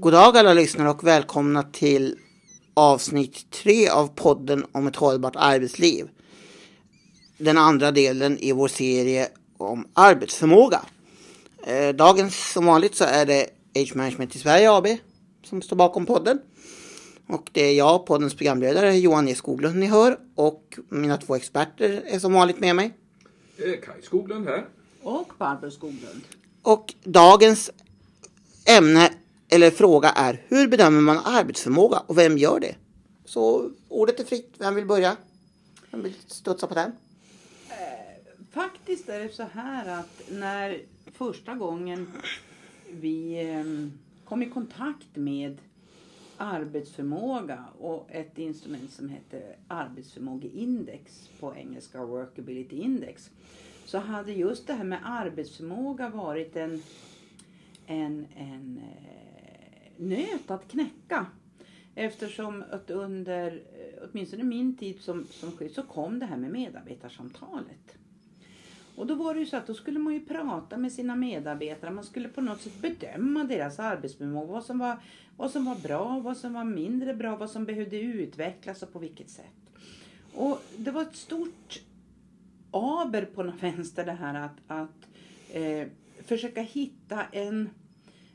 God 0.00 0.12
dag 0.12 0.36
alla 0.36 0.54
lyssnare 0.54 0.90
och 0.90 1.04
välkomna 1.04 1.62
till 1.62 2.18
avsnitt 2.74 3.50
tre 3.50 3.88
av 3.88 4.06
podden 4.06 4.66
om 4.72 4.86
ett 4.86 4.96
hållbart 4.96 5.36
arbetsliv. 5.36 6.08
Den 7.38 7.58
andra 7.58 7.90
delen 7.90 8.38
i 8.38 8.52
vår 8.52 8.68
serie 8.68 9.28
om 9.56 9.88
arbetsförmåga. 9.94 10.80
Eh, 11.66 11.88
dagens 11.88 12.52
som 12.52 12.66
vanligt 12.66 12.94
så 12.94 13.04
är 13.04 13.26
det 13.26 13.46
Age 13.76 13.96
Management 13.96 14.36
i 14.36 14.38
Sverige 14.38 14.72
AB 14.72 14.86
som 15.44 15.62
står 15.62 15.76
bakom 15.76 16.06
podden. 16.06 16.38
Och 17.28 17.50
det 17.52 17.62
är 17.62 17.74
jag, 17.74 18.06
poddens 18.06 18.34
programledare 18.34 18.96
Johan 18.96 19.28
E 19.28 19.34
Skoglund 19.34 19.76
ni 19.76 19.86
hör 19.86 20.18
och 20.34 20.78
mina 20.88 21.16
två 21.16 21.36
experter 21.36 22.02
är 22.06 22.18
som 22.18 22.32
vanligt 22.32 22.60
med 22.60 22.76
mig. 22.76 22.94
Eh, 23.56 23.64
Kaj 23.64 24.02
Skoglund 24.02 24.48
här. 24.48 24.66
Och 25.02 25.32
Barbro 25.38 25.70
Skoglund. 25.70 26.22
Och 26.62 26.94
dagens 27.04 27.70
ämne 28.66 29.10
eller 29.48 29.70
fråga 29.70 30.08
är 30.08 30.42
hur 30.48 30.68
bedömer 30.68 31.00
man 31.00 31.18
arbetsförmåga 31.24 32.02
och 32.06 32.18
vem 32.18 32.38
gör 32.38 32.60
det? 32.60 32.74
Så 33.24 33.70
ordet 33.88 34.20
är 34.20 34.24
fritt. 34.24 34.54
Vem 34.58 34.74
vill 34.74 34.86
börja? 34.86 35.16
Vem 35.90 36.02
vill 36.02 36.14
studsa 36.26 36.66
på 36.66 36.74
den? 36.74 36.92
Eh, 37.68 37.74
faktiskt 38.50 39.08
är 39.08 39.20
det 39.20 39.28
så 39.28 39.42
här 39.42 40.00
att 40.00 40.22
när 40.30 40.80
första 41.12 41.54
gången 41.54 42.12
vi 42.90 43.40
ehm, 43.40 43.92
kom 44.24 44.42
i 44.42 44.50
kontakt 44.50 45.16
med 45.16 45.58
arbetsförmåga 46.36 47.64
och 47.78 48.08
ett 48.10 48.38
instrument 48.38 48.92
som 48.92 49.08
heter 49.08 49.56
arbetsförmågeindex 49.68 51.28
på 51.40 51.54
engelska 51.54 52.04
workability 52.04 52.76
index 52.76 53.30
så 53.84 53.98
hade 53.98 54.32
just 54.32 54.66
det 54.66 54.72
här 54.72 54.84
med 54.84 54.98
arbetsförmåga 55.04 56.08
varit 56.08 56.56
en, 56.56 56.82
en, 57.86 58.26
en 58.36 58.80
eh, 58.82 59.27
nöt 59.98 60.50
att 60.50 60.68
knäcka. 60.68 61.26
Eftersom 61.94 62.64
att 62.70 62.90
under 62.90 63.52
eh, 63.52 64.08
åtminstone 64.10 64.44
min 64.44 64.76
tid 64.76 65.00
som, 65.00 65.26
som 65.30 65.52
chef 65.52 65.72
så 65.72 65.82
kom 65.82 66.18
det 66.18 66.26
här 66.26 66.36
med 66.36 66.50
medarbetarsamtalet. 66.50 67.98
Och 68.96 69.06
då 69.06 69.14
var 69.14 69.34
det 69.34 69.40
ju 69.40 69.46
så 69.46 69.56
att 69.56 69.66
då 69.66 69.74
skulle 69.74 69.98
man 69.98 70.14
ju 70.14 70.20
prata 70.20 70.76
med 70.76 70.92
sina 70.92 71.16
medarbetare. 71.16 71.90
Man 71.90 72.04
skulle 72.04 72.28
på 72.28 72.40
något 72.40 72.60
sätt 72.60 72.82
bedöma 72.82 73.44
deras 73.44 73.78
arbetsförmåga. 73.78 74.52
Vad 74.52 74.64
som 74.64 74.78
var, 74.78 74.98
vad 75.36 75.50
som 75.50 75.64
var 75.64 75.74
bra, 75.74 76.20
vad 76.20 76.36
som 76.36 76.52
var 76.52 76.64
mindre 76.64 77.14
bra, 77.14 77.36
vad 77.36 77.50
som 77.50 77.64
behövde 77.64 78.00
utvecklas 78.00 78.82
och 78.82 78.92
på 78.92 78.98
vilket 78.98 79.30
sätt. 79.30 79.70
Och 80.34 80.62
det 80.76 80.90
var 80.90 81.02
ett 81.02 81.16
stort 81.16 81.80
aber 82.70 83.24
på 83.24 83.42
något 83.42 83.62
vänster 83.62 84.04
det 84.04 84.12
här 84.12 84.34
att, 84.34 84.56
att 84.66 85.08
eh, 85.52 85.88
försöka 86.24 86.62
hitta 86.62 87.24
en 87.32 87.70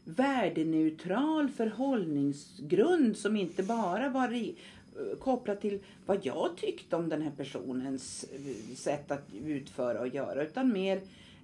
värdeneutral 0.05 1.49
förhållningsgrund 1.49 3.17
som 3.17 3.35
inte 3.35 3.63
bara 3.63 4.09
var 4.09 4.27
ri- 4.27 4.55
eh, 4.95 5.17
kopplat 5.19 5.61
till 5.61 5.79
vad 6.05 6.25
jag 6.25 6.57
tyckte 6.57 6.95
om 6.95 7.09
den 7.09 7.21
här 7.21 7.31
personens 7.37 8.25
eh, 8.33 8.75
sätt 8.75 9.11
att 9.11 9.33
utföra 9.45 9.99
och 9.99 10.07
göra 10.07 10.43
utan 10.43 10.73
mer 10.73 11.01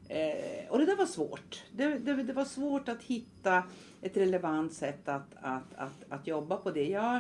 eh, 0.08 0.70
och 0.70 0.80
det 0.80 0.86
där 0.86 0.96
var 0.96 1.06
svårt. 1.06 1.64
Det, 1.72 1.86
det, 1.88 2.24
det 2.24 2.34
var 2.34 2.46
svårt 2.46 2.90
att 2.90 3.04
hitta 3.04 3.64
ett 4.02 4.18
relevant 4.18 4.74
sätt 4.74 5.10
att, 5.10 5.36
att, 5.42 5.76
att, 5.76 6.04
att 6.10 6.28
jobba 6.28 6.58
på 6.58 6.72
det. 6.72 6.88
Jag 6.88 7.20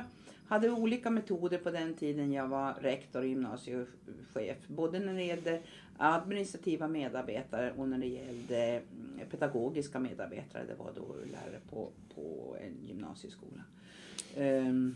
hade 0.49 0.69
olika 0.69 1.09
metoder 1.09 1.57
på 1.57 1.71
den 1.71 1.93
tiden 1.93 2.31
jag 2.31 2.47
var 2.47 2.73
rektor 2.73 3.19
och 3.19 3.27
gymnasiechef. 3.27 4.57
Både 4.67 4.99
när 4.99 5.13
det 5.13 5.23
gällde 5.23 5.61
administrativa 5.97 6.87
medarbetare 6.87 7.73
och 7.77 7.89
när 7.89 7.97
det 7.97 8.07
gällde 8.07 8.57
mm, 8.57 9.29
pedagogiska 9.31 9.99
medarbetare. 9.99 10.63
Det 10.67 10.75
var 10.75 10.91
då 10.95 11.15
lärare 11.31 11.59
på, 11.69 11.91
på 12.15 12.57
en 12.61 12.87
gymnasieskola. 12.87 13.63
Ehm, 14.35 14.95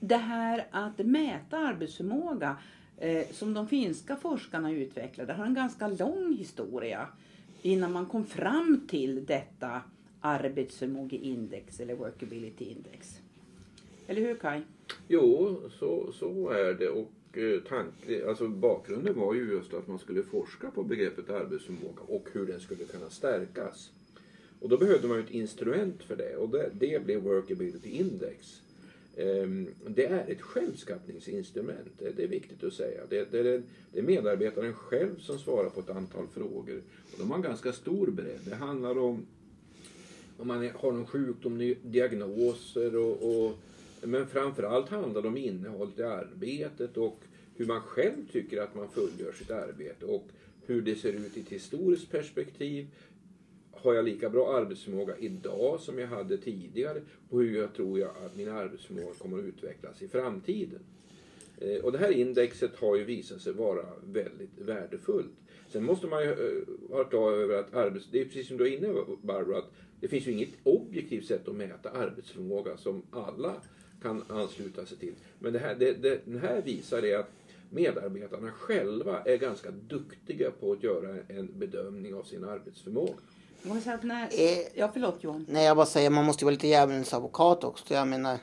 det 0.00 0.16
här 0.16 0.66
att 0.70 0.98
mäta 0.98 1.58
arbetsförmåga 1.58 2.56
eh, 2.98 3.26
som 3.30 3.54
de 3.54 3.68
finska 3.68 4.16
forskarna 4.16 4.72
utvecklade 4.72 5.32
har 5.32 5.46
en 5.46 5.54
ganska 5.54 5.88
lång 5.88 6.36
historia 6.38 7.08
innan 7.62 7.92
man 7.92 8.06
kom 8.06 8.24
fram 8.24 8.86
till 8.88 9.26
detta 9.26 9.82
arbetsförmågeindex 10.20 11.80
eller 11.80 11.94
workability 11.94 12.64
index. 12.64 13.20
Eller 14.06 14.20
hur 14.20 14.34
Kai? 14.36 14.60
Jo, 15.08 15.56
så, 15.78 16.12
så 16.12 16.48
är 16.48 16.74
det. 16.74 16.88
Och 16.88 17.38
eh, 17.38 17.60
tanke, 17.60 18.28
alltså 18.28 18.48
bakgrunden 18.48 19.14
var 19.18 19.34
ju 19.34 19.48
just 19.52 19.74
att 19.74 19.88
man 19.88 19.98
skulle 19.98 20.22
forska 20.22 20.70
på 20.70 20.82
begreppet 20.82 21.30
arbetsförmåga 21.30 22.02
och 22.06 22.28
hur 22.32 22.46
den 22.46 22.60
skulle 22.60 22.84
kunna 22.84 23.10
stärkas. 23.10 23.90
Och 24.60 24.68
då 24.68 24.76
behövde 24.78 25.08
man 25.08 25.16
ju 25.16 25.22
ett 25.22 25.30
instrument 25.30 26.02
för 26.02 26.16
det 26.16 26.36
och 26.36 26.48
det, 26.48 26.70
det 26.72 27.04
blev 27.04 27.20
Workability 27.22 27.88
Index. 27.90 28.60
Ehm, 29.16 29.66
det 29.86 30.04
är 30.06 30.28
ett 30.30 30.42
självskattningsinstrument, 30.42 32.02
det 32.16 32.22
är 32.24 32.28
viktigt 32.28 32.64
att 32.64 32.72
säga. 32.72 33.00
Det, 33.08 33.32
det, 33.32 33.38
är- 33.38 33.62
det 33.92 33.98
är 33.98 34.02
medarbetaren 34.02 34.72
själv 34.74 35.18
som 35.18 35.38
svarar 35.38 35.70
på 35.70 35.80
ett 35.80 35.90
antal 35.90 36.26
frågor. 36.34 36.82
Och 37.12 37.18
de 37.18 37.30
har 37.30 37.36
en 37.36 37.42
ganska 37.42 37.72
stor 37.72 38.06
bredd. 38.06 38.40
Det 38.44 38.54
handlar 38.54 38.98
om 38.98 39.26
om 40.38 40.48
man 40.48 40.70
har 40.74 40.92
någon 40.92 41.06
sjukdom, 41.06 41.74
diagnoser 41.82 42.96
och, 42.96 43.22
och 43.46 43.52
men 44.06 44.26
framförallt 44.26 44.88
handlar 44.88 45.22
det 45.22 45.28
om 45.28 45.36
innehållet 45.36 45.98
i 45.98 46.02
arbetet 46.02 46.96
och 46.96 47.20
hur 47.56 47.66
man 47.66 47.80
själv 47.80 48.28
tycker 48.32 48.62
att 48.62 48.74
man 48.74 48.88
fullgör 48.88 49.32
sitt 49.32 49.50
arbete 49.50 50.06
och 50.06 50.28
hur 50.66 50.82
det 50.82 50.94
ser 50.94 51.12
ut 51.12 51.36
i 51.36 51.40
ett 51.40 51.48
historiskt 51.48 52.10
perspektiv. 52.10 52.86
Har 53.70 53.94
jag 53.94 54.04
lika 54.04 54.30
bra 54.30 54.56
arbetsförmåga 54.56 55.16
idag 55.18 55.80
som 55.80 55.98
jag 55.98 56.06
hade 56.06 56.38
tidigare 56.38 57.00
och 57.28 57.40
hur 57.40 57.58
jag 57.58 57.74
tror 57.74 57.98
jag 57.98 58.10
att 58.10 58.36
min 58.36 58.48
arbetsförmåga 58.48 59.14
kommer 59.18 59.38
att 59.38 59.44
utvecklas 59.44 60.02
i 60.02 60.08
framtiden. 60.08 60.80
Eh, 61.58 61.84
och 61.84 61.92
det 61.92 61.98
här 61.98 62.10
indexet 62.10 62.76
har 62.76 62.96
ju 62.96 63.04
visat 63.04 63.40
sig 63.40 63.52
vara 63.52 63.86
väldigt 64.04 64.58
värdefullt. 64.58 65.34
Sen 65.68 65.84
måste 65.84 66.06
man 66.06 66.22
ju 66.22 66.30
eh, 66.30 66.88
ha 66.88 66.96
vara 66.96 67.04
klar 67.04 67.32
över 67.32 67.58
att 67.58 67.74
arbets... 67.74 68.08
Det 68.10 68.20
är 68.20 68.24
precis 68.24 68.48
som 68.48 68.56
du 68.56 68.64
är 68.64 68.76
inne 68.76 68.88
på, 68.88 69.18
Barbara, 69.22 69.58
att 69.58 69.72
det 70.00 70.08
finns 70.08 70.26
ju 70.26 70.32
inget 70.32 70.54
objektivt 70.62 71.26
sätt 71.26 71.48
att 71.48 71.56
mäta 71.56 71.90
arbetsförmåga 71.90 72.76
som 72.76 73.02
alla 73.10 73.54
kan 74.04 74.22
ansluta 74.28 74.86
sig 74.86 74.96
till. 74.98 75.14
Men 75.38 75.52
det 75.52 75.58
här, 75.58 75.74
det, 75.74 75.92
det, 75.92 76.20
den 76.24 76.40
här 76.40 76.62
visar 76.62 77.02
det 77.02 77.14
att 77.14 77.30
medarbetarna 77.70 78.50
själva 78.50 79.22
är 79.24 79.36
ganska 79.36 79.70
duktiga 79.70 80.50
på 80.50 80.72
att 80.72 80.82
göra 80.82 81.16
en 81.28 81.58
bedömning 81.58 82.14
av 82.14 82.22
sin 82.22 82.44
arbetsförmåga. 82.44 83.12
När... 84.02 84.24
Eh, 84.24 84.58
Ja, 84.74 84.90
förlåt 84.92 85.18
Johan. 85.20 85.46
Nej, 85.48 85.64
jag 85.64 85.76
bara 85.76 85.86
säger 85.86 86.10
man 86.10 86.24
måste 86.24 86.42
ju 86.42 86.44
vara 86.44 86.52
lite 86.52 86.68
djävulens 86.68 87.14
advokat 87.14 87.64
också. 87.64 87.94
Jag 87.94 88.08
menar. 88.08 88.38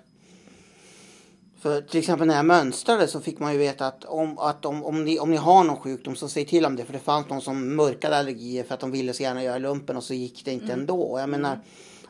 För 1.59 1.81
till 1.81 1.99
exempel 1.99 2.27
när 2.27 2.35
jag 2.35 2.45
mönstrade 2.45 3.07
så 3.07 3.21
fick 3.21 3.39
man 3.39 3.53
ju 3.53 3.59
veta 3.59 3.87
att 3.87 4.05
om, 4.05 4.37
att 4.37 4.65
om, 4.65 4.83
om, 4.83 5.03
ni, 5.03 5.19
om 5.19 5.31
ni 5.31 5.37
har 5.37 5.63
någon 5.63 5.77
sjukdom 5.77 6.15
så 6.15 6.27
säg 6.27 6.45
till 6.45 6.65
om 6.65 6.75
det. 6.75 6.85
För 6.85 6.93
det 6.93 6.99
fanns 6.99 7.29
någon 7.29 7.41
som 7.41 7.75
mörkade 7.75 8.17
allergier 8.17 8.63
för 8.63 8.73
att 8.73 8.79
de 8.79 8.91
ville 8.91 9.13
så 9.13 9.23
gärna 9.23 9.43
göra 9.43 9.57
lumpen 9.57 9.97
och 9.97 10.03
så 10.03 10.13
gick 10.13 10.45
det 10.45 10.51
inte 10.51 10.73
ändå. 10.73 11.01
Och 11.01 11.19
jag 11.19 11.29
menar, 11.29 11.59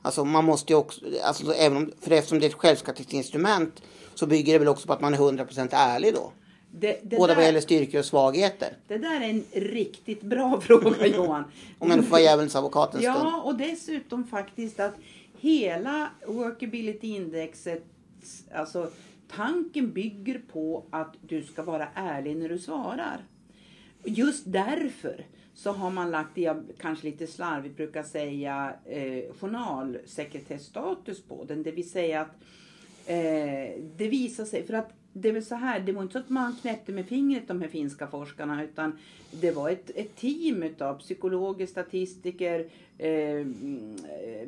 alltså 0.02 0.26
man 0.26 0.46
måste 0.46 0.74
ju 0.74 0.80
också, 0.80 1.02
alltså, 1.24 1.54
även 1.54 1.78
om, 1.78 1.92
för 2.02 2.12
eftersom 2.12 2.40
det 2.40 2.46
är 2.46 2.50
ett 2.50 2.56
självskattningsinstrument 2.56 3.82
så 4.16 4.28
bygger 4.28 4.54
det 4.54 4.60
väl 4.60 4.68
också 4.68 4.88
på 4.88 4.94
att 4.94 5.02
man 5.02 5.14
är 5.14 5.18
100% 5.18 5.70
ärlig 5.72 6.14
då. 6.14 6.32
Det, 6.72 7.00
det, 7.04 7.18
Både 7.18 7.28
vad 7.34 7.38
där, 7.38 7.44
gäller 7.44 7.62
styrkor 7.62 8.00
och 8.00 8.06
svagheter. 8.06 8.78
det 8.88 8.98
där 8.98 9.22
är 9.22 9.30
en 9.30 9.44
riktigt 9.52 10.22
bra 10.22 10.62
fråga 10.68 11.08
Johan. 11.08 11.44
Om 11.80 11.90
nu 11.90 12.04
får 12.04 12.12
vara 12.12 12.22
djävulens 12.22 12.56
advokat 12.56 12.96
en 12.96 13.02
stund. 13.02 13.16
Ja, 13.16 13.42
och 13.42 13.56
dessutom 13.56 14.28
faktiskt 14.28 14.80
att 14.80 14.94
hela 15.40 16.10
workability 16.28 17.08
indexet, 17.08 17.84
alltså 18.54 18.90
tanken 19.36 19.92
bygger 19.92 20.42
på 20.54 20.86
att 20.90 21.16
du 21.22 21.44
ska 21.44 21.64
vara 21.64 21.88
ärlig 21.96 22.38
när 22.38 22.50
du 22.50 22.60
svarar. 22.60 23.26
Just 24.04 24.44
därför 24.46 25.26
så 25.54 25.72
har 25.72 25.92
man 25.92 26.12
lagt 26.12 26.36
det 26.36 26.42
jag 26.42 26.64
kanske 26.78 27.06
lite 27.06 27.28
slarvigt 27.28 27.78
brukar 27.78 28.04
säga 28.04 28.74
eh, 28.86 29.34
journalsekretessstatus 29.40 31.24
på 31.24 31.44
den. 31.44 31.64
Det 31.64 31.72
vill 31.72 31.90
säga 31.90 32.22
att 32.22 32.36
eh, 33.06 33.82
det 33.98 34.08
visar 34.08 34.46
sig, 34.46 34.68
för 34.68 34.74
att 34.74 34.94
det 35.14 35.30
är 35.30 35.34
väl 35.34 35.46
så 35.46 35.56
här, 35.56 35.80
det 35.80 35.92
var 35.92 36.02
inte 36.02 36.14
så 36.14 36.20
att 36.20 36.30
man 36.30 36.56
knäppte 36.62 36.92
med 36.92 37.06
fingret 37.06 37.48
de 37.48 37.62
här 37.62 37.68
finska 37.68 38.08
forskarna 38.08 38.64
utan 38.64 39.00
det 39.32 39.52
var 39.52 39.70
ett, 39.70 39.92
ett 39.96 40.16
team 40.16 40.64
utav 40.64 41.00
psykologer, 41.00 41.66
statistiker, 41.68 42.68
eh, 42.98 43.46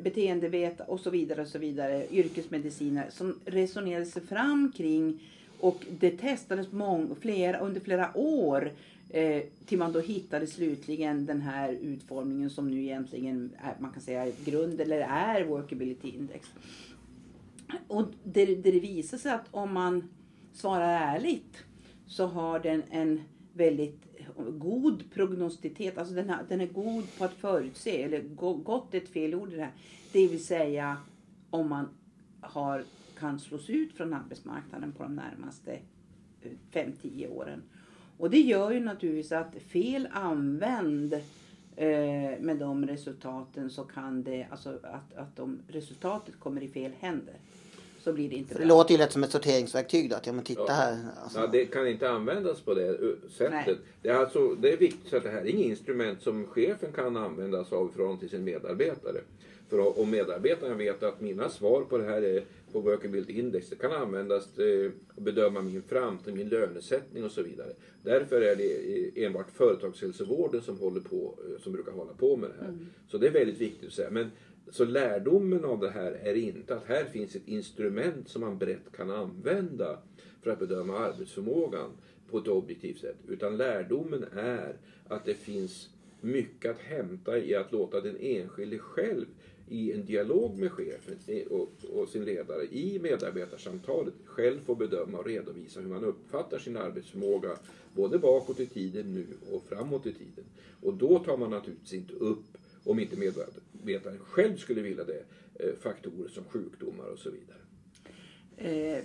beteendevetare 0.02 0.88
och 0.88 1.00
så 1.00 1.10
vidare 1.10 1.42
och 1.42 1.48
så 1.48 1.58
vidare, 1.58 2.06
yrkesmediciner 2.10 3.06
som 3.10 3.40
resonerade 3.44 4.06
sig 4.06 4.22
fram 4.22 4.72
kring 4.76 5.20
och 5.60 5.86
det 6.00 6.10
testades 6.10 6.72
många, 6.72 7.14
flera, 7.20 7.58
under 7.58 7.80
flera 7.80 8.10
år 8.14 8.70
eh, 9.14 9.42
till 9.66 9.78
man 9.78 9.92
då 9.92 10.00
hittade 10.00 10.46
slutligen 10.46 11.26
den 11.26 11.40
här 11.40 11.72
utformningen 11.72 12.50
som 12.50 12.70
nu 12.70 12.82
egentligen 12.82 13.52
är, 13.58 13.76
man 13.80 13.92
kan 13.92 14.02
säga 14.02 14.32
grund 14.44 14.80
eller 14.80 15.00
är 15.00 15.44
workability 15.44 16.08
index. 16.08 16.48
Och 17.88 18.04
det, 18.24 18.46
det 18.46 18.70
visar 18.70 19.18
sig 19.18 19.32
att 19.32 19.46
om 19.50 19.72
man 19.74 20.08
svarar 20.52 21.14
ärligt 21.14 21.64
så 22.06 22.26
har 22.26 22.60
den 22.60 22.82
en 22.90 23.20
väldigt 23.52 24.00
god 24.48 25.10
prognosticitet. 25.14 25.98
Alltså 25.98 26.14
den, 26.14 26.30
har, 26.30 26.44
den 26.48 26.60
är 26.60 26.66
god 26.66 27.04
på 27.18 27.24
att 27.24 27.34
förutse, 27.34 28.02
eller 28.02 28.22
gott 28.62 28.94
är 28.94 28.98
ett 28.98 29.08
fel 29.08 29.34
ord 29.34 29.52
i 29.52 29.56
det 29.56 29.62
här. 29.62 29.72
Det 30.12 30.28
vill 30.28 30.44
säga 30.44 30.96
om 31.50 31.68
man 31.68 31.88
har, 32.40 32.84
kan 33.18 33.40
slås 33.40 33.70
ut 33.70 33.92
från 33.92 34.14
arbetsmarknaden 34.14 34.92
på 34.92 35.02
de 35.02 35.14
närmaste 35.14 35.78
eh, 36.42 36.52
5-10 36.72 37.28
åren. 37.28 37.62
Och 38.18 38.30
det 38.30 38.40
gör 38.40 38.70
ju 38.70 38.80
naturligtvis 38.80 39.32
att 39.32 39.54
fel 39.68 40.08
använd 40.12 41.12
eh, 41.76 41.88
med 42.40 42.56
de 42.58 42.86
resultaten 42.86 43.70
så 43.70 43.82
kan 43.82 44.22
det, 44.22 44.46
alltså 44.50 44.78
att, 44.82 45.16
att 45.16 45.38
om 45.38 45.58
resultatet 45.68 46.34
kommer 46.40 46.62
i 46.62 46.68
fel 46.68 46.92
händer 47.00 47.34
så 48.00 48.12
blir 48.12 48.28
det 48.28 48.36
inte 48.36 48.54
Det 48.54 48.58
bra. 48.58 48.68
låter 48.68 48.92
ju 48.92 48.98
lätt 48.98 49.12
som 49.12 49.22
ett 49.24 49.30
sorteringsverktyg 49.30 50.10
då. 50.10 50.16
Att 50.16 50.26
ja, 50.26 50.32
men 50.32 50.44
titta 50.44 50.64
Ja. 50.68 50.72
här. 50.74 50.98
Alltså. 51.22 51.40
Ja, 51.40 51.46
det 51.46 51.64
kan 51.64 51.88
inte 51.88 52.10
användas 52.10 52.60
på 52.60 52.74
det 52.74 52.88
uh, 52.98 53.14
sättet. 53.30 53.50
Nej. 53.66 53.76
Det 54.02 54.08
är, 54.08 54.14
alltså, 54.14 54.54
det 54.54 54.72
är 54.72 54.76
viktigt 54.76 55.10
så 55.10 55.16
att 55.16 55.22
det 55.22 55.30
här 55.30 55.40
är 55.40 55.46
inget 55.46 55.66
instrument 55.66 56.22
som 56.22 56.46
chefen 56.46 56.92
kan 56.92 57.16
använda 57.16 57.64
sig 57.64 57.78
av 57.78 57.88
i 57.88 57.92
förhållande 57.92 58.20
till 58.20 58.30
sin 58.30 58.44
medarbetare. 58.44 59.20
För 59.68 60.00
om 60.00 60.10
medarbetaren 60.10 60.78
vet 60.78 61.02
att 61.02 61.20
mina 61.20 61.48
svar 61.48 61.80
på 61.80 61.98
det 61.98 62.04
här 62.04 62.22
är 62.22 62.44
på 62.74 62.80
Workability 62.80 63.32
Index, 63.32 63.70
det 63.70 63.76
kan 63.76 63.92
användas 63.92 64.52
till 64.52 64.92
att 65.16 65.22
bedöma 65.22 65.62
min 65.62 65.82
framtid, 65.82 66.34
min 66.34 66.48
lönesättning 66.48 67.24
och 67.24 67.30
så 67.30 67.42
vidare. 67.42 67.72
Därför 68.02 68.40
är 68.40 68.56
det 68.56 69.24
enbart 69.24 69.50
företagshälsovården 69.50 70.62
som, 70.62 70.78
håller 70.78 71.00
på, 71.00 71.38
eh, 71.44 71.62
som 71.62 71.72
brukar 71.72 71.92
hålla 71.92 72.12
på 72.12 72.36
med 72.36 72.50
det 72.50 72.64
här. 72.64 72.76
Så 73.08 73.18
det 73.18 73.26
är 73.26 73.30
väldigt 73.30 73.60
viktigt 73.60 73.88
att 73.88 73.94
säga. 73.94 74.10
Men, 74.10 74.30
så 74.70 74.84
lärdomen 74.84 75.64
av 75.64 75.80
det 75.80 75.90
här 75.90 76.12
är 76.12 76.34
inte 76.34 76.76
att 76.76 76.84
här 76.84 77.04
finns 77.04 77.36
ett 77.36 77.48
instrument 77.48 78.28
som 78.28 78.40
man 78.40 78.58
brett 78.58 78.92
kan 78.96 79.10
använda 79.10 79.98
för 80.42 80.50
att 80.50 80.58
bedöma 80.58 80.98
arbetsförmågan 80.98 81.90
på 82.30 82.38
ett 82.38 82.48
objektivt 82.48 82.98
sätt. 82.98 83.16
Utan 83.28 83.56
lärdomen 83.56 84.24
är 84.36 84.76
att 85.08 85.24
det 85.24 85.34
finns 85.34 85.88
mycket 86.20 86.70
att 86.70 86.80
hämta 86.80 87.38
i 87.38 87.54
att 87.54 87.72
låta 87.72 88.00
den 88.00 88.16
enskilde 88.20 88.78
själv 88.78 89.26
i 89.68 89.92
en 89.92 90.06
dialog 90.06 90.58
med 90.58 90.72
chefen 90.72 91.16
och, 91.92 92.08
sin 92.08 92.24
ledare 92.24 92.64
i 92.64 92.98
medarbetarsamtalet 93.02 94.14
själv 94.24 94.60
får 94.60 94.76
bedöma 94.76 95.18
och 95.18 95.26
redovisa 95.26 95.80
hur 95.80 95.88
man 95.88 96.04
uppfattar 96.04 96.58
sin 96.58 96.76
arbetsförmåga 96.76 97.50
både 97.94 98.18
bakåt 98.18 98.60
i 98.60 98.66
tiden 98.66 99.14
nu 99.14 99.26
och 99.52 99.64
framåt 99.68 100.06
i 100.06 100.12
tiden. 100.12 100.44
Och 100.82 100.94
då 100.94 101.18
tar 101.18 101.36
man 101.36 101.50
naturligtvis 101.50 101.92
inte 101.92 102.14
upp, 102.14 102.44
om 102.84 102.98
inte 102.98 103.16
medarbetaren 103.16 104.18
själv 104.18 104.56
skulle 104.56 104.80
vilja 104.80 105.04
det, 105.04 105.24
eh, 105.54 105.74
faktorer 105.80 106.28
som 106.28 106.44
sjukdomar 106.44 107.04
och 107.04 107.18
så 107.18 107.30
vidare. 107.30 107.58
Eh, 108.56 109.04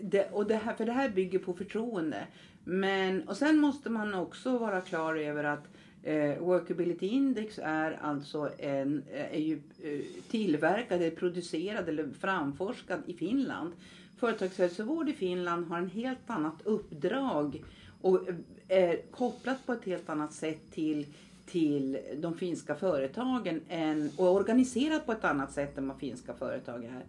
det, 0.00 0.30
och 0.32 0.46
det 0.46 0.56
här, 0.56 0.74
för 0.74 0.86
det 0.86 0.92
här 0.92 1.08
bygger 1.08 1.38
på 1.38 1.54
förtroende. 1.54 2.26
Men, 2.64 3.28
och 3.28 3.36
sen 3.36 3.58
måste 3.58 3.90
man 3.90 4.14
också 4.14 4.58
vara 4.58 4.80
klar 4.80 5.16
över 5.16 5.44
att 5.44 5.64
eh, 6.06 6.38
Workability 6.38 7.06
Index 7.06 7.58
är 7.62 7.98
alltså 8.02 8.50
en, 8.58 9.02
eh, 9.12 9.34
är 9.34 9.40
ju 9.40 9.60
eh, 9.82 10.00
tillverkad, 10.30 11.02
eller 11.02 11.16
producerad 11.16 11.88
eller 11.88 12.08
framforskad 12.20 13.02
i 13.06 13.14
Finland. 13.14 13.72
Företagshälsovård 14.16 15.08
i 15.08 15.12
Finland 15.12 15.66
har 15.66 15.78
en 15.78 15.90
helt 15.90 16.30
annat 16.30 16.62
uppdrag 16.64 17.64
och 18.00 18.20
är 18.68 19.00
kopplat 19.10 19.66
på 19.66 19.72
ett 19.72 19.84
helt 19.84 20.08
annat 20.08 20.32
sätt 20.32 20.60
till 20.70 21.06
till 21.46 21.98
de 22.16 22.36
finska 22.38 22.74
företagen 22.74 23.60
än, 23.68 24.10
och 24.16 24.34
organiserat 24.34 25.06
på 25.06 25.12
ett 25.12 25.24
annat 25.24 25.52
sätt 25.52 25.78
än 25.78 25.88
vad 25.88 25.98
finska 25.98 26.34
företag 26.34 26.84
är 26.84 27.04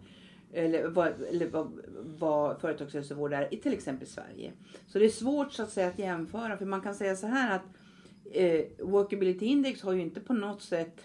eller 0.52 0.88
vad, 0.88 1.22
eller 1.22 1.50
vad, 1.50 1.72
vad 2.18 2.60
företagshälsovård 2.60 3.32
är 3.32 3.54
i 3.54 3.56
till 3.56 3.72
exempel 3.72 4.08
Sverige. 4.08 4.52
Så 4.86 4.98
det 4.98 5.04
är 5.04 5.08
svårt 5.10 5.52
så 5.52 5.62
att 5.62 5.72
säga 5.72 5.88
att 5.88 5.98
jämföra 5.98 6.56
för 6.56 6.64
man 6.64 6.80
kan 6.80 6.94
säga 6.94 7.16
så 7.16 7.26
här 7.26 7.56
att 7.56 7.62
eh, 8.32 8.64
Workability 8.78 9.46
Index 9.46 9.82
har 9.82 9.92
ju 9.92 10.00
inte 10.00 10.20
på 10.20 10.32
något 10.32 10.62
sätt 10.62 11.00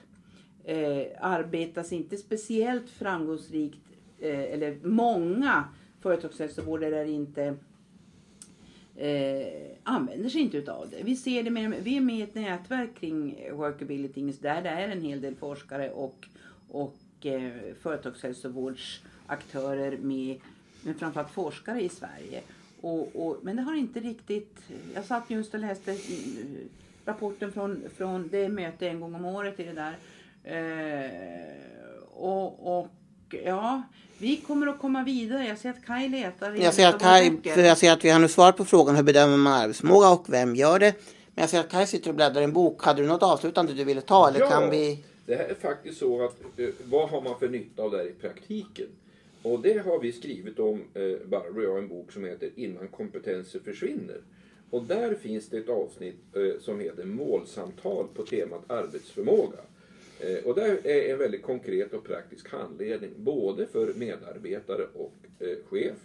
eh, 0.64 1.04
arbetats 1.20 1.94
inte 1.94 2.18
speciellt 2.18 2.90
framgångsrikt 2.90 3.80
eh, 4.20 4.40
eller 4.40 4.78
många 4.84 5.64
företagshälsovårdare 6.02 7.00
är 7.00 7.06
inte 7.06 7.58
eh, 8.96 9.48
använder 9.84 10.30
sig 10.30 10.42
inte 10.42 10.58
utav 10.58 10.90
det. 10.90 11.04
Vi 11.04 11.16
ser 11.16 11.44
det 11.44 11.50
med, 11.50 11.74
vi 11.84 11.98
är 11.98 12.02
med 12.02 12.20
i 12.20 12.22
ett 12.22 12.36
nätverk 12.36 12.90
kring 13.00 13.36
Workability 13.52 14.20
Index 14.20 14.40
där 14.40 14.62
det 14.62 14.70
är 14.70 14.90
en 14.90 15.02
hel 15.02 15.22
del 15.22 15.36
forskare 15.36 15.92
och, 15.92 16.28
och 16.70 17.26
eh, 17.26 17.52
företagshälsovårdsaktörer 17.82 19.98
med, 19.98 20.40
men 20.82 20.96
framförallt 20.96 21.32
forskare 21.32 21.82
i 21.82 21.90
Sverige. 21.90 22.42
Och, 22.82 23.16
och, 23.16 23.40
men 23.44 23.56
det 23.56 23.62
har 23.62 23.76
inte 23.76 24.00
riktigt, 24.00 24.58
jag 24.94 25.06
satt 25.06 25.30
just 25.30 25.54
och 25.54 25.60
läste 25.60 25.98
rapporten 27.06 27.52
från, 27.52 27.84
från 27.98 28.28
det 28.32 28.50
möte 28.50 28.88
en 28.88 29.00
gång 29.00 29.16
om 29.16 29.26
året 29.26 29.60
i 29.60 29.64
det 29.64 29.74
där. 29.74 29.98
Eh, 30.44 31.12
och, 32.12 32.80
och 32.80 32.88
ja, 33.46 33.84
vi 34.18 34.38
kommer 34.38 34.68
att 34.68 34.80
komma 34.80 35.04
vidare. 35.04 35.48
Jag 35.48 35.58
ser 35.58 35.70
att 35.70 35.86
Kaj 35.86 36.10
letar 36.10 36.56
Jag 36.56 36.74
ser 36.74 36.88
att 36.88 37.02
för 37.54 37.62
jag 37.62 37.78
ser 37.78 37.92
att 37.92 38.06
vi 38.06 38.10
har 38.10 38.20
nu 38.20 38.28
svar 38.28 38.52
på 38.52 38.66
frågan 38.66 38.96
hur 38.96 39.04
bedömer 39.04 39.38
man 39.38 39.54
arbetsförmåga 39.54 40.10
och 40.10 40.26
vem 40.30 40.56
gör 40.56 40.80
det. 40.80 40.94
Men 41.36 41.42
jag 41.42 41.50
ser 41.50 41.60
att 41.60 41.70
Kaj 41.70 41.88
sitter 41.88 42.10
och 42.10 42.16
bläddrar 42.16 42.42
i 42.42 42.44
en 42.44 42.54
bok. 42.54 42.84
Hade 42.84 43.02
du 43.02 43.08
något 43.08 43.24
avslutande 43.24 43.74
du 43.74 43.84
ville 43.84 44.02
ta 44.02 44.28
eller 44.28 44.40
Ja. 44.40 44.50
kan 44.50 44.70
vi? 44.70 45.04
Det 45.26 45.36
här 45.36 45.44
är 45.44 45.56
faktiskt 45.56 46.00
så 46.00 46.26
att 46.26 46.42
eh, 46.58 46.68
vad 46.84 47.10
har 47.10 47.22
man 47.22 47.40
för 47.40 47.50
nytta 47.50 47.84
av 47.84 47.92
det 47.92 47.98
här 47.98 48.08
i 48.08 48.14
praktiken? 48.14 48.88
Och 49.42 49.60
det 49.60 49.86
har 49.86 50.00
vi 50.00 50.12
skrivit 50.12 50.60
om, 50.60 50.82
eh, 50.94 51.28
Barbro 51.28 51.58
och 51.58 51.64
jag, 51.64 51.78
en 51.78 51.88
bok 51.88 52.12
som 52.12 52.26
heter 52.26 52.50
Innan 52.56 52.88
kompetenser 52.88 53.60
försvinner. 53.60 54.18
Och 54.74 54.84
där 54.84 55.16
finns 55.16 55.50
det 55.50 55.58
ett 55.58 55.70
avsnitt 55.70 56.36
eh, 56.36 56.60
som 56.60 56.80
heter 56.80 57.06
Målsamtal 57.06 58.08
på 58.14 58.26
temat 58.26 58.72
arbetsförmåga. 58.72 59.58
Eh, 60.20 60.46
och 60.46 60.56
där 60.56 60.88
är 60.88 61.14
en 61.14 61.18
väldigt 61.20 61.44
konkret 61.44 61.94
och 61.94 62.04
praktisk 62.04 62.50
handledning 62.50 63.10
både 63.18 63.66
för 63.66 63.94
medarbetare 63.94 64.88
och 64.94 65.14
eh, 65.40 65.58
chef. 65.70 65.98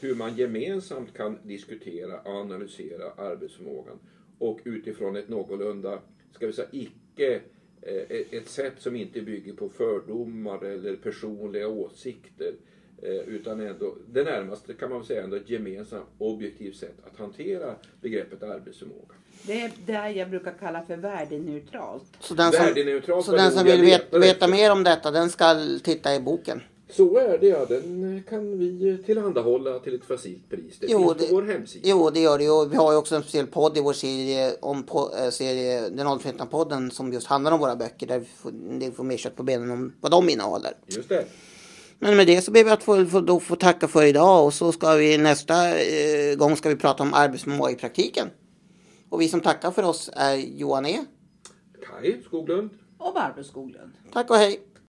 Hur 0.00 0.14
man 0.14 0.36
gemensamt 0.36 1.14
kan 1.14 1.38
diskutera 1.42 2.20
och 2.20 2.30
analysera 2.30 3.10
arbetsförmågan 3.10 3.98
och 4.38 4.60
utifrån 4.64 5.16
ett 5.16 5.28
någorlunda, 5.28 5.98
ska 6.32 6.46
vi 6.46 6.52
säga, 6.52 6.68
icke 6.72 7.40
ett 8.30 8.48
sätt 8.48 8.74
som 8.78 8.96
inte 8.96 9.20
bygger 9.20 9.52
på 9.52 9.68
fördomar 9.68 10.64
eller 10.64 10.96
personliga 10.96 11.68
åsikter 11.68 12.54
eh, 13.02 13.10
Utan 13.34 13.60
ändå, 13.60 13.94
det 14.12 14.24
närmaste 14.24 14.74
kan 14.74 14.90
man 14.90 15.04
säga 15.04 15.22
ändå 15.24 15.36
ett 15.36 15.50
gemensamt 15.50 16.06
objektivt 16.18 16.76
sätt 16.76 16.94
att 17.12 17.18
hantera 17.18 17.74
begreppet 18.00 18.42
arbetsförmåga. 18.42 19.14
Det 19.42 19.60
är 19.60 19.70
det 19.86 20.10
jag 20.10 20.30
brukar 20.30 20.52
kalla 20.60 20.82
för 20.82 20.96
värdeneutralt. 20.96 22.04
Så 22.20 22.34
den 22.34 22.52
som, 22.52 22.64
Värdeneutralt 22.64 23.26
så 23.26 23.32
den 23.32 23.52
som 23.52 23.64
vill 23.64 23.80
veta, 23.80 24.04
letade 24.04 24.26
veta 24.26 24.48
mer 24.48 24.72
om 24.72 24.84
detta 24.84 25.10
den 25.10 25.30
ska 25.30 25.56
titta 25.82 26.14
i 26.14 26.20
boken. 26.20 26.62
Så 26.92 27.18
är 27.18 27.38
det 27.38 27.46
ja, 27.46 27.64
den 27.68 28.22
kan 28.28 28.58
vi 28.58 28.98
tillhandahålla 29.06 29.78
till 29.78 29.94
ett 29.94 30.04
facilt 30.04 30.50
pris. 30.50 30.78
Det 30.78 30.86
Jo, 30.90 30.98
finns 30.98 31.22
det- 31.22 31.28
på 31.28 31.34
vår 31.34 31.42
hemsida. 31.42 31.88
Jo, 31.88 32.10
det 32.10 32.20
gör 32.20 32.38
det 32.38 32.44
ju. 32.44 32.68
Vi 32.68 32.76
har 32.76 32.92
ju 32.92 32.98
också 32.98 33.14
en 33.16 33.22
speciell 33.22 33.46
podd 33.46 33.78
i 33.78 33.80
vår 33.80 33.92
serie, 33.92 34.52
om 34.60 34.82
po, 34.82 35.08
serie 35.30 35.88
Den 35.88 36.06
åldersmedvetna 36.06 36.46
podden 36.46 36.90
som 36.90 37.12
just 37.12 37.26
handlar 37.26 37.52
om 37.52 37.60
våra 37.60 37.76
böcker. 37.76 38.06
Där 38.06 38.18
vi 38.18 38.24
får, 38.26 38.50
det 38.80 38.92
får 38.92 39.04
mer 39.04 39.16
kött 39.16 39.36
på 39.36 39.42
benen 39.42 39.70
om 39.70 39.92
vad 40.00 40.10
de 40.12 40.28
innehåller. 40.28 40.72
Just 40.86 41.08
det. 41.08 41.24
Men 42.02 42.16
med 42.16 42.26
det 42.26 42.42
så 42.42 42.50
ber 42.50 42.64
vi 42.64 42.70
att 42.70 42.82
få, 42.82 43.06
få, 43.06 43.20
då 43.20 43.40
få 43.40 43.56
tacka 43.56 43.88
för 43.88 44.04
idag 44.04 44.44
och 44.44 44.54
så 44.54 44.72
ska 44.72 44.94
vi 44.94 45.18
nästa 45.18 45.80
eh, 45.80 46.36
gång 46.36 46.56
ska 46.56 46.68
vi 46.68 46.76
prata 46.76 47.02
om 47.02 47.14
arbetsförmåga 47.14 47.70
i 47.70 47.74
praktiken. 47.74 48.28
Och 49.08 49.20
vi 49.20 49.28
som 49.28 49.40
tackar 49.40 49.70
för 49.70 49.82
oss 49.82 50.10
är 50.12 50.34
Johan 50.36 50.86
E. 50.86 51.04
Kaj 51.86 52.22
Skoglund. 52.24 52.70
Och 52.98 53.14
Barbro 53.14 53.44
Skoglund. 53.44 53.92
Tack 54.12 54.30
och 54.30 54.36
hej! 54.36 54.69